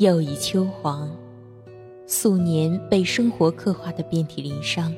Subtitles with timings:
[0.00, 1.14] 又已秋黄，
[2.06, 4.90] 素年被生活刻画的遍体鳞伤。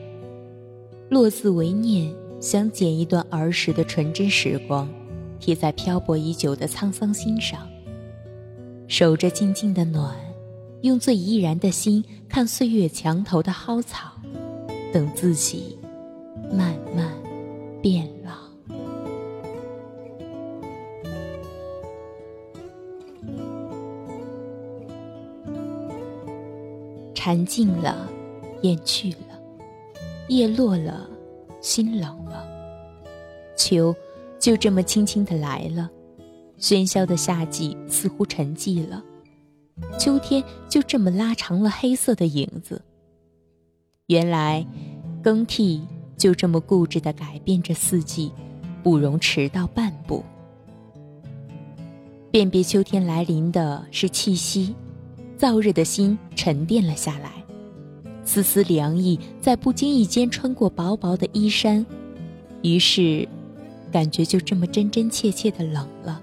[1.11, 4.89] 落字为念，想剪一段儿时的纯真时光，
[5.41, 7.69] 贴在漂泊已久的沧桑心上。
[8.87, 10.15] 守着静静的暖，
[10.83, 14.13] 用最怡然的心看岁月墙头的蒿草，
[14.93, 15.77] 等自己
[16.49, 17.13] 慢慢
[27.25, 28.09] 蝉静了，
[28.63, 29.41] 雁去了，
[30.27, 31.09] 叶落了，
[31.61, 32.45] 心冷了。
[33.57, 33.95] 秋，
[34.41, 35.89] 就这么轻轻的来了。
[36.59, 39.01] 喧嚣的夏季似乎沉寂了，
[40.01, 42.83] 秋天就这么拉长了黑色的影子。
[44.07, 44.67] 原来，
[45.23, 45.81] 更替
[46.17, 48.33] 就这么固执的改变着四季，
[48.83, 50.25] 不容迟到半步。
[52.33, 54.75] 辨别秋天来临的是气息，
[55.43, 57.33] 燥热的心沉淀了下来，
[58.25, 61.85] 丝丝凉意在不经意间穿过薄薄的衣衫，
[62.63, 63.29] 于是，
[63.91, 66.23] 感觉就这么真真切切的冷了。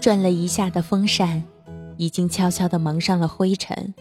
[0.00, 1.44] 转了一下的风扇，
[1.96, 3.94] 已经悄悄地蒙上了灰尘，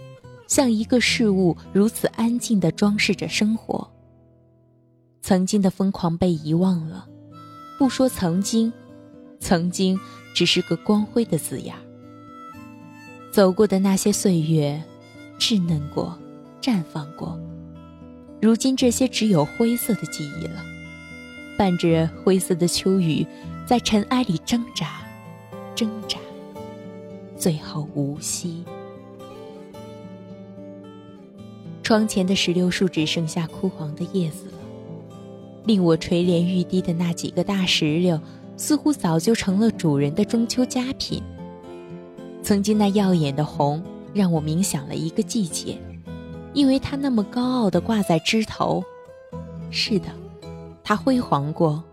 [0.48, 3.88] 像一个事物如此安静地装饰着生活。
[5.22, 7.08] 曾经的疯狂被遗忘了，
[7.78, 8.74] 不说曾经，
[9.40, 10.00] 曾经
[10.34, 11.76] 只是个光辉的字眼。
[13.32, 14.82] 走过的那些岁月，
[15.38, 16.18] 稚嫩过，
[16.60, 17.40] 绽放过，
[18.42, 20.64] 如今这些只有灰色的记忆了，
[21.58, 23.26] 伴着灰色的秋雨，
[23.68, 25.02] 在尘埃里挣扎。
[25.76, 26.18] 挣扎，
[27.38, 28.66] 最后无息。
[31.84, 34.58] 窗前的石榴树只剩下枯黄的叶子了，
[35.66, 38.20] 令我垂怜欲滴的那几个大石榴，
[38.58, 41.24] 似乎早就成了主人的中秋佳品。
[42.50, 43.80] 曾经那耀眼的红，
[44.12, 45.78] 让我冥想了一个季节，
[46.56, 48.84] 因为它那么高傲的挂在枝头。
[49.70, 50.08] 是的，
[50.84, 51.84] 它辉煌过，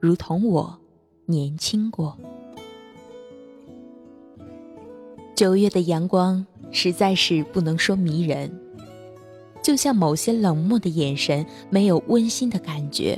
[0.00, 0.76] 如同我
[1.26, 2.18] 年轻过。
[5.36, 8.50] 九月的阳光实在是不能说迷人，
[9.62, 13.16] 就像某些冷漠的眼神，没有温馨的感觉。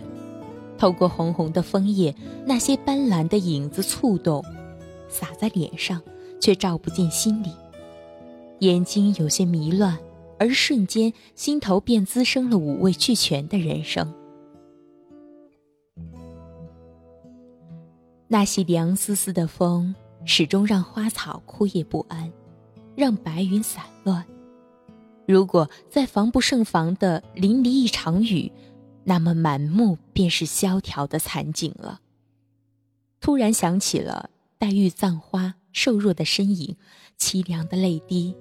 [0.76, 4.44] 透过红红的枫叶，那些斑斓的影子触动，
[5.08, 6.02] 洒在脸上，
[6.44, 7.50] 却照不进心里。
[8.58, 9.98] 眼睛有些迷乱，
[10.38, 14.12] 而瞬间心头便滋生了五味俱全的人生。
[18.28, 19.94] 那些凉丝丝的风。
[20.26, 22.32] 始终让花草枯叶不安，
[22.96, 24.24] 让白云散乱。
[25.28, 28.50] 如果再防不胜防的淋漓一场雨，
[29.04, 32.00] 那么满目便是萧条的惨景了。
[33.20, 34.30] 突然想起了
[34.64, 36.74] 黛玉葬花瘦弱的身影，
[37.18, 38.34] 凄凉的泪滴，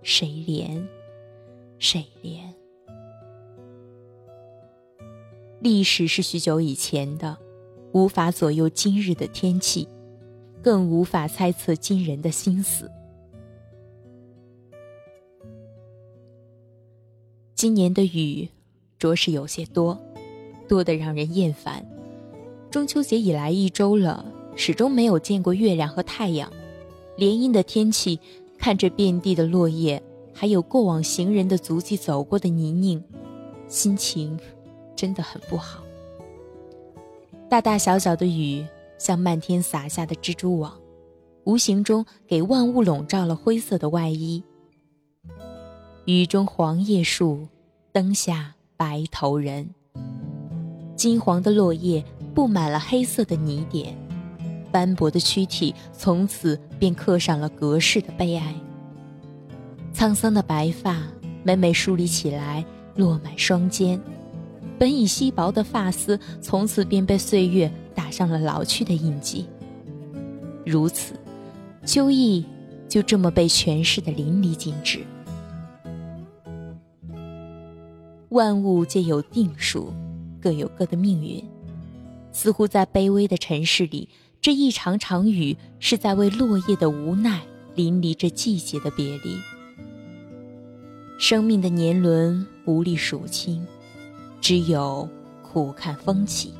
[0.00, 0.86] 谁怜？
[1.80, 2.54] 谁怜？
[5.58, 7.36] 历史是许久以前的，
[7.92, 9.88] 无法左右今日的天气。
[10.62, 12.88] 更无法猜测今人的心思。
[17.56, 18.48] 今年的雨，
[19.00, 20.00] 着实有些多，
[20.68, 21.84] 多得让人厌烦。
[22.70, 24.24] 中秋节以来一周了，
[24.56, 26.50] 始终没有见过月亮和太阳。
[27.16, 28.18] 连阴的天气，
[28.58, 30.02] 看着遍地的落叶，
[30.34, 33.02] 还有过往行人的足迹走过的泥泞，
[33.68, 34.38] 心情
[34.96, 35.84] 真的很不好。
[37.48, 38.66] 大大小小的雨。
[38.98, 40.72] 像漫天洒下的蜘蛛网，
[41.44, 44.42] 无形中给万物笼罩了灰色的外衣。
[46.06, 47.46] 雨中黄叶树，
[47.92, 49.68] 灯下白头人。
[50.96, 52.02] 金黄的落叶
[52.34, 53.94] 布满了黑色的泥点，
[54.76, 58.54] 斑驳的躯体从此便刻上了隔世的悲哀。
[59.94, 61.02] 沧桑的白发
[61.42, 62.62] 每每梳理起来，
[62.94, 63.98] 落满双肩，
[64.78, 67.72] 本已稀薄的发丝从此便被岁月。
[67.94, 69.46] 打上了老去的印记。
[70.66, 71.14] 如此，
[71.86, 72.44] 秋意
[72.86, 75.00] 就这么被诠释的淋漓尽致。
[78.28, 79.94] 万物皆有定数，
[80.38, 81.42] 各有各的命运。
[82.32, 84.10] 似乎在卑微的尘世里，
[84.46, 87.42] 这一场场雨是在为落叶的无奈
[87.74, 89.40] 淋漓着季节的别离。
[91.18, 93.66] 生命的年轮无力数清，
[94.40, 95.08] 只有
[95.42, 96.54] 苦看风起。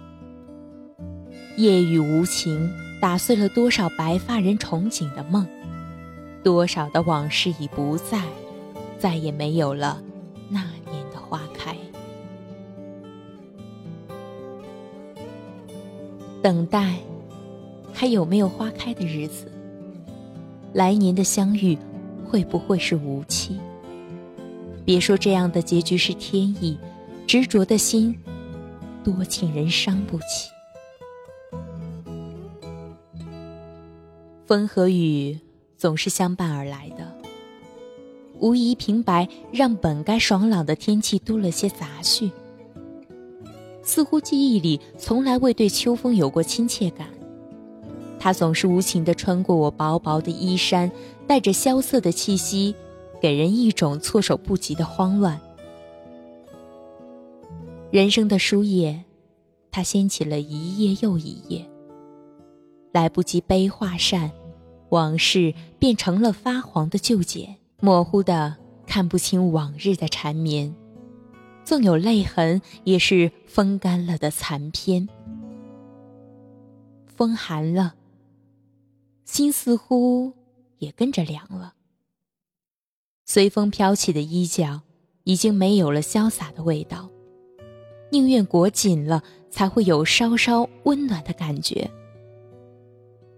[1.57, 2.69] 夜雨无情，
[3.01, 5.47] 打碎了多少白发人憧憬的梦，
[6.43, 8.21] 多少的往事已不在，
[8.99, 10.03] 再也没有了
[10.49, 11.77] 那年的花开。
[16.43, 16.97] 等待，
[17.99, 19.51] 还有没有花开的日子？
[20.75, 21.79] 来年的相遇
[22.27, 23.59] 会不会是无期？
[24.85, 26.77] 别说这样的结局是天意，
[27.27, 28.15] 执着的心
[29.03, 30.51] 多情人伤不起。
[34.45, 35.41] 风和雨
[35.79, 37.19] 总是相伴而来的，
[38.39, 42.31] 无疑平白让本该爽朗的天气多了些杂讯。
[43.83, 47.09] 似乎记忆里从来未对秋风有过亲切感，
[48.19, 50.91] 它总是无情地穿过我薄薄的衣衫，
[51.27, 52.75] 带着萧瑟的气息，
[53.21, 55.41] 给人一种措手不及的慌乱。
[57.91, 59.05] 人生的书页，
[59.71, 61.65] 它掀起了一页又一页，
[62.93, 64.31] 来不及悲画扇，
[64.89, 70.75] 往事变成了发黄的旧茧，模糊的看不清往日的缠绵。
[71.65, 75.09] 纵有泪痕，也是风干了的残篇。
[77.07, 77.95] 风寒了，
[79.27, 80.33] 心似乎
[80.79, 81.75] 也跟着凉了。
[83.27, 84.81] 随风飘起的衣角，
[85.25, 87.11] 已经没有了潇洒的味道。
[88.11, 91.91] 宁愿裹紧了，才会有稍稍温暖的感觉。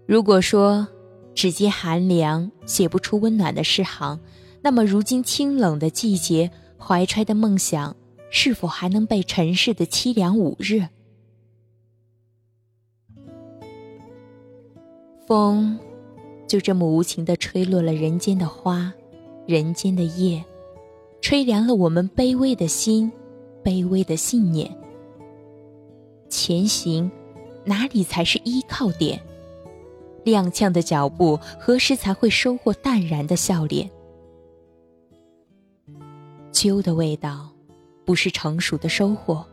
[0.07, 0.87] 如果说
[1.33, 4.19] 只接寒凉，写不出温暖的诗行，
[4.61, 7.95] 那么如今清冷的季节，怀揣的梦想。
[8.31, 10.87] 是否还能被尘世的凄凉捂热？
[15.29, 15.77] 风
[16.47, 18.91] 就这么无情的吹落了人间的花，
[19.45, 20.43] 人间的叶，
[21.21, 23.11] 吹凉了我们卑微的心，
[23.63, 24.75] 卑微的信念。
[26.29, 27.11] 前行，
[27.63, 29.21] 哪里才是依靠点？
[30.25, 33.87] 踉跄的脚步，何时才会收获淡然的笑脸？
[36.51, 37.47] 秋的味道。
[38.03, 39.45] 不是成熟的收获，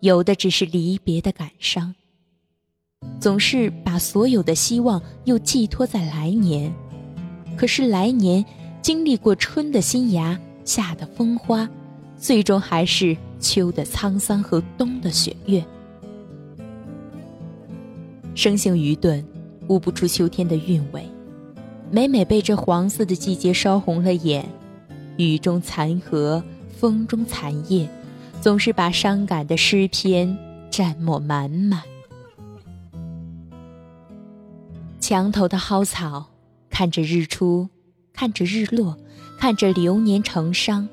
[0.00, 1.94] 有的只是离别的感伤。
[3.20, 6.72] 总是把所有的希望又寄托在来年，
[7.56, 8.44] 可是来年
[8.80, 11.68] 经历过春的新芽、夏的风花，
[12.16, 15.64] 最终还是秋的沧桑和冬的雪月。
[18.34, 19.22] 生性愚钝，
[19.68, 21.04] 悟不出秋天的韵味，
[21.90, 24.48] 每每被这黄色的季节烧红了眼，
[25.16, 26.42] 雨中残荷。
[26.78, 27.86] 风中残叶，
[28.40, 30.34] 总是把伤感的诗篇
[30.70, 31.82] 蘸墨满满。
[35.10, 36.30] 墙头的蒿草，
[36.70, 37.68] 看着日出，
[38.12, 38.96] 看着日落，
[39.40, 40.88] 看着流年成伤。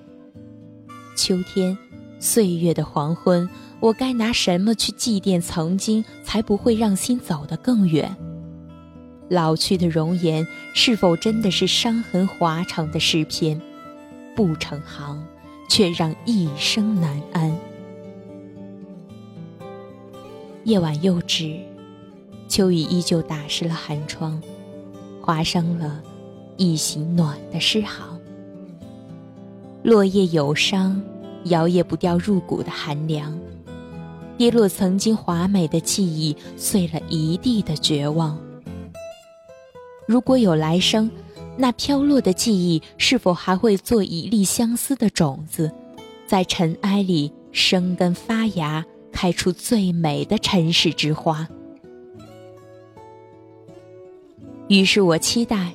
[1.16, 1.78] 秋天，
[2.20, 3.48] 岁月的黄昏，
[3.80, 8.18] 我该拿什么去祭奠曾经，才不会让心走得更远？
[9.30, 13.62] 老去的容颜，是否真的是伤痕划长的诗篇？
[14.36, 15.24] 不成行。
[15.70, 17.56] 却让一生难安。
[20.64, 21.60] 夜晚又至，
[22.48, 24.42] 秋雨依旧打湿了寒窗，
[25.22, 26.02] 划伤了
[26.58, 28.20] 一袭暖的诗行。
[29.84, 31.02] 落叶有伤，
[31.46, 33.38] 摇曳不掉入骨的寒凉，
[34.38, 38.38] 跌落曾经华美的记忆，碎了一地的绝望。
[40.08, 41.10] 如果有来生。
[41.60, 45.72] 那飘落的记忆，是否还会做一粒相思的种子，
[46.28, 51.48] 在尘埃里生根发芽，开出最美的尘世之花？
[54.68, 55.72] 于是我期待，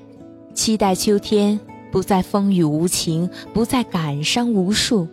[0.55, 1.59] 期待秋天
[1.91, 5.09] 不再风雨无情，不再感伤无数，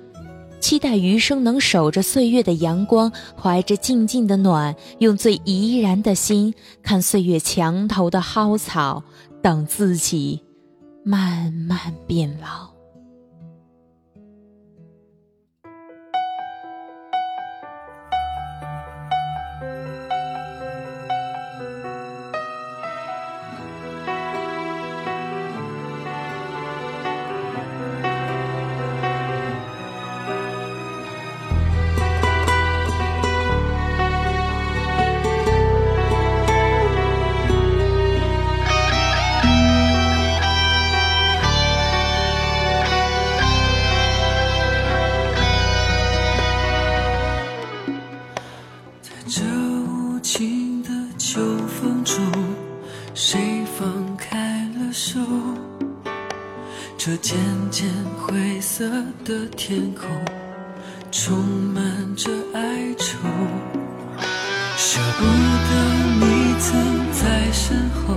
[0.60, 9.04] 期待余生能守着岁月的阳光，怀着静静的暖，用最怡然的心看岁月墙头的蒿草，
[9.42, 10.42] 等自己。
[11.06, 12.79] 慢慢变老。
[58.80, 58.86] 色
[59.26, 60.08] 的天空，
[61.12, 61.84] 充满
[62.16, 63.18] 着哀愁。
[64.78, 65.26] 舍不
[65.68, 65.72] 得
[66.22, 66.72] 你曾
[67.12, 68.16] 在身后，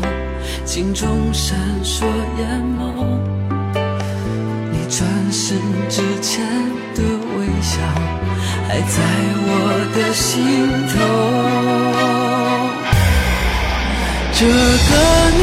[0.64, 2.06] 心中闪烁
[2.38, 2.80] 眼眸。
[4.70, 6.46] 你转身之前
[6.94, 7.02] 的
[7.36, 7.80] 微笑，
[8.68, 9.02] 还在
[9.44, 9.50] 我
[9.96, 10.30] 的心
[10.92, 10.94] 头。
[14.32, 14.90] 这个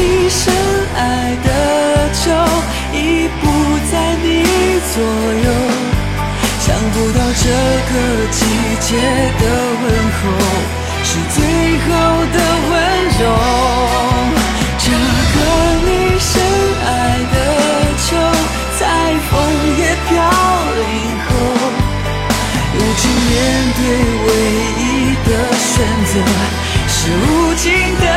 [0.32, 0.54] 深
[0.94, 1.48] 爱的
[2.24, 2.30] 酒
[2.92, 3.42] 已不
[3.90, 3.92] 在
[4.22, 4.26] 你
[4.92, 5.48] 左右，
[6.60, 7.44] 想不到这
[7.90, 7.92] 个
[8.30, 8.38] 季
[8.80, 8.88] 节
[9.38, 9.42] 的
[9.82, 9.84] 问
[10.16, 10.20] 候
[11.04, 11.38] 是最
[11.86, 11.88] 后
[12.32, 12.36] 的
[12.70, 12.72] 温
[13.18, 13.22] 柔。
[14.78, 15.36] 这个
[15.86, 16.30] 你深
[16.84, 16.88] 爱
[17.32, 17.36] 的
[17.98, 18.08] 秋，
[18.78, 18.82] 在
[19.28, 19.32] 枫
[19.78, 20.10] 叶飘
[20.76, 20.82] 零
[21.26, 21.30] 后，
[22.74, 23.32] 如今面
[23.76, 23.80] 对
[24.26, 24.28] 唯
[24.78, 24.82] 一
[25.28, 25.70] 的选
[26.06, 26.12] 择
[26.88, 27.64] 是无尽
[28.00, 28.09] 的。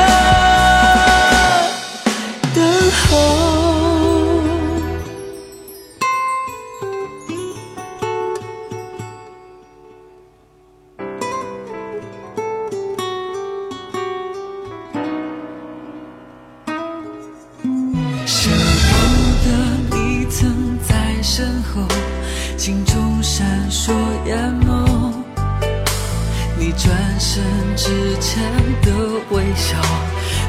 [29.30, 29.78] 微笑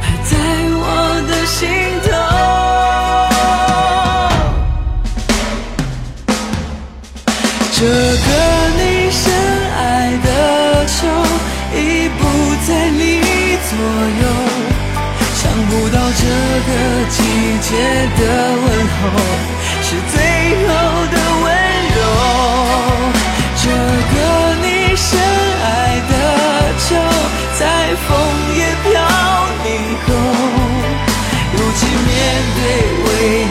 [0.00, 0.36] 还在
[0.76, 0.86] 我
[1.28, 1.60] 的心
[2.02, 2.08] 头。
[7.72, 8.28] 这个
[8.78, 9.22] 你深
[9.76, 9.80] 爱
[10.24, 10.28] 的
[10.86, 10.96] 球
[11.74, 11.78] 已
[12.18, 12.20] 不
[12.66, 13.02] 在你
[13.68, 13.72] 左
[14.20, 14.24] 右
[15.34, 16.22] 想不到这
[16.66, 16.70] 个
[17.10, 17.16] 季
[17.60, 17.68] 节
[18.18, 18.22] 的
[18.56, 19.02] 问候
[19.82, 20.14] 是最
[20.66, 20.70] 后
[21.12, 21.46] 的温
[21.94, 21.98] 柔。
[23.56, 23.64] 这
[27.64, 28.14] 在枫
[28.54, 28.92] 叶飘
[29.64, 30.08] 零后
[31.54, 32.12] 如今面
[32.56, 32.60] 对
[33.06, 33.43] 未